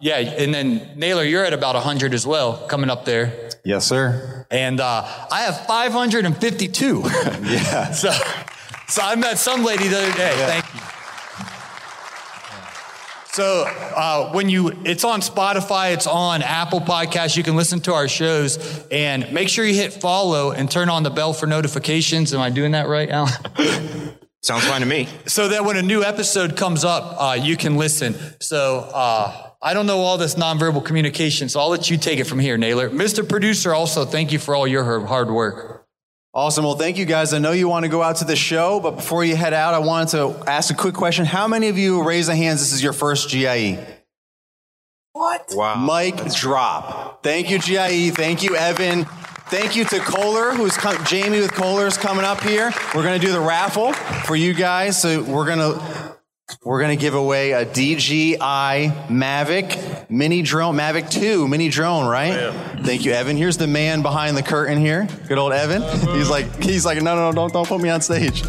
[0.00, 3.50] yeah, and then Naylor, you're at about 100 as well, coming up there.
[3.64, 4.44] Yes, sir.
[4.50, 7.02] And uh, I have 552.
[7.44, 7.92] Yeah.
[7.92, 8.10] so,
[8.88, 10.34] so I met some lady the other day.
[10.34, 11.01] Thank you.
[13.32, 17.34] So uh, when you, it's on Spotify, it's on Apple Podcasts.
[17.34, 21.02] You can listen to our shows and make sure you hit follow and turn on
[21.02, 22.34] the bell for notifications.
[22.34, 23.32] Am I doing that right, Allyn?
[24.42, 25.08] Sounds fine to me.
[25.26, 28.14] so that when a new episode comes up, uh, you can listen.
[28.40, 32.24] So uh, I don't know all this nonverbal communication, so I'll let you take it
[32.24, 32.90] from here, Naylor.
[32.90, 33.26] Mr.
[33.26, 35.81] Producer, also thank you for all your hard work.
[36.34, 36.64] Awesome.
[36.64, 37.34] Well, thank you guys.
[37.34, 39.74] I know you want to go out to the show, but before you head out,
[39.74, 41.26] I wanted to ask a quick question.
[41.26, 42.60] How many of you raise the hands?
[42.60, 43.78] This is your first GIE.
[45.12, 45.50] What?
[45.52, 45.84] Wow.
[45.84, 47.22] Mic drop.
[47.22, 48.10] Thank you, GIE.
[48.10, 49.04] Thank you, Evan.
[49.04, 52.72] Thank you to Kohler, who's come, Jamie with Kohler's coming up here.
[52.94, 55.00] We're going to do the raffle for you guys.
[55.02, 56.11] So we're going to
[56.64, 62.32] we're going to give away a DJI Mavic mini drone, Mavic 2 mini drone, right?
[62.32, 63.36] Oh, Thank you, Evan.
[63.36, 65.08] Here's the man behind the curtain here.
[65.28, 65.82] Good old Evan.
[66.16, 68.42] He's like, he's like, no, no, no, don't, don't put me on stage.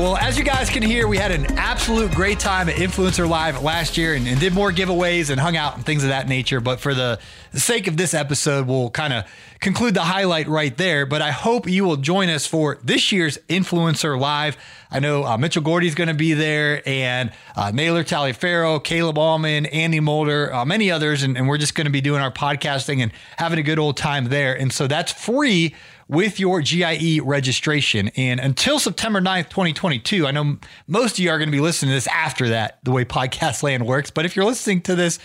[0.00, 3.62] Well, as you guys can hear, we had an absolute great time at Influencer Live
[3.62, 6.58] last year and, and did more giveaways and hung out and things of that nature.
[6.58, 7.20] But for the
[7.52, 9.26] sake of this episode, we'll kind of
[9.60, 11.04] conclude the highlight right there.
[11.04, 14.56] But I hope you will join us for this year's Influencer Live.
[14.90, 19.66] I know uh, Mitchell Gordy's going to be there and uh, Naylor Taliaferro, Caleb Allman,
[19.66, 21.22] Andy Mulder, uh, many others.
[21.24, 23.98] And, and we're just going to be doing our podcasting and having a good old
[23.98, 24.58] time there.
[24.58, 25.74] And so that's free
[26.10, 28.08] with your GIE registration.
[28.16, 30.58] And until September 9th, 2022, I know
[30.88, 33.62] most of you are going to be listening to this after that, the way podcast
[33.62, 34.10] land works.
[34.10, 35.20] But if you're listening to this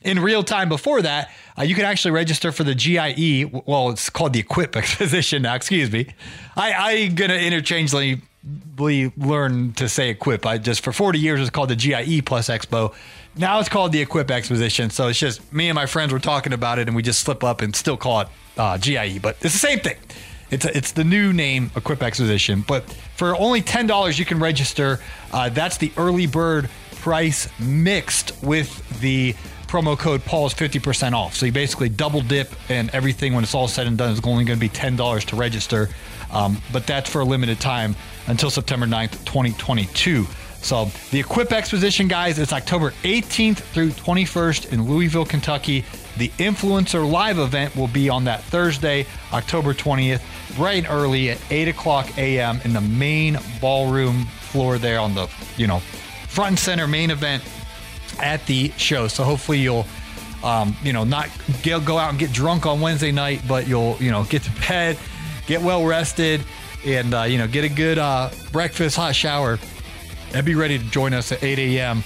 [0.00, 3.50] in real time before that, uh, you can actually register for the GIE.
[3.66, 6.06] Well, it's called the Equip Exposition now, excuse me.
[6.56, 10.46] I, I'm going to interchangeably learn to say Equip.
[10.46, 12.94] I just, for 40 years, it's called the GIE Plus Expo.
[13.36, 14.88] Now it's called the Equip Exposition.
[14.88, 17.44] So it's just me and my friends were talking about it and we just slip
[17.44, 19.96] up and still call it uh, GIE, but it's the same thing.
[20.50, 24.40] It's a, it's the new name Equip Exposition, but for only ten dollars you can
[24.40, 25.00] register.
[25.32, 29.34] Uh, that's the early bird price mixed with the
[29.68, 31.36] promo code Paul's fifty percent off.
[31.36, 34.44] So you basically double dip, and everything when it's all said and done is only
[34.44, 35.88] going to be ten dollars to register.
[36.32, 37.96] Um, but that's for a limited time
[38.28, 40.26] until September 9th, 2022.
[40.62, 45.84] So the Equip Exposition, guys, it's October 18th through 21st in Louisville, Kentucky.
[46.16, 50.22] The Influencer Live event will be on that Thursday, October 20th,
[50.56, 52.60] bright and early at 8 o'clock a.m.
[52.64, 55.78] in the main ballroom floor there on the, you know,
[56.28, 57.42] front and center main event
[58.18, 59.08] at the show.
[59.08, 59.86] So hopefully you'll,
[60.42, 61.28] um, you know, not
[61.62, 64.50] get, go out and get drunk on Wednesday night, but you'll, you know, get to
[64.68, 64.98] bed,
[65.46, 66.42] get well rested,
[66.84, 69.58] and, uh, you know, get a good uh, breakfast, hot shower,
[70.34, 72.02] and be ready to join us at 8 a.m.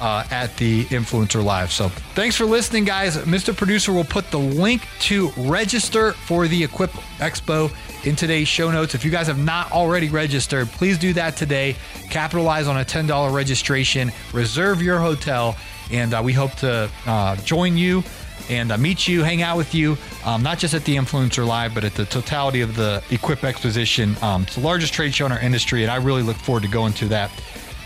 [0.00, 1.70] Uh, at the Influencer Live.
[1.70, 3.18] So thanks for listening, guys.
[3.18, 3.54] Mr.
[3.54, 7.70] Producer will put the link to register for the Equip Expo
[8.06, 8.94] in today's show notes.
[8.94, 11.76] If you guys have not already registered, please do that today.
[12.08, 15.56] Capitalize on a $10 registration, reserve your hotel,
[15.90, 18.02] and uh, we hope to uh, join you
[18.48, 21.74] and uh, meet you, hang out with you, um, not just at the Influencer Live,
[21.74, 24.16] but at the totality of the Equip Exposition.
[24.22, 26.68] Um, it's the largest trade show in our industry, and I really look forward to
[26.68, 27.30] going to that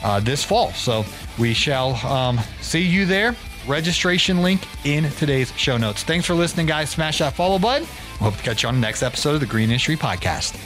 [0.03, 0.73] uh, this fall.
[0.73, 1.05] So
[1.39, 3.35] we shall um, see you there.
[3.67, 6.03] Registration link in today's show notes.
[6.03, 6.91] Thanks for listening, guys.
[6.91, 7.89] Smash that follow button.
[8.21, 10.61] We hope to catch you on the next episode of the Green Industry Podcast.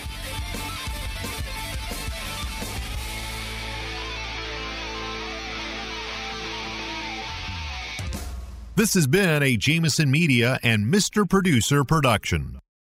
[8.78, 11.28] This has been a Jameson Media and Mr.
[11.28, 12.60] Producer production.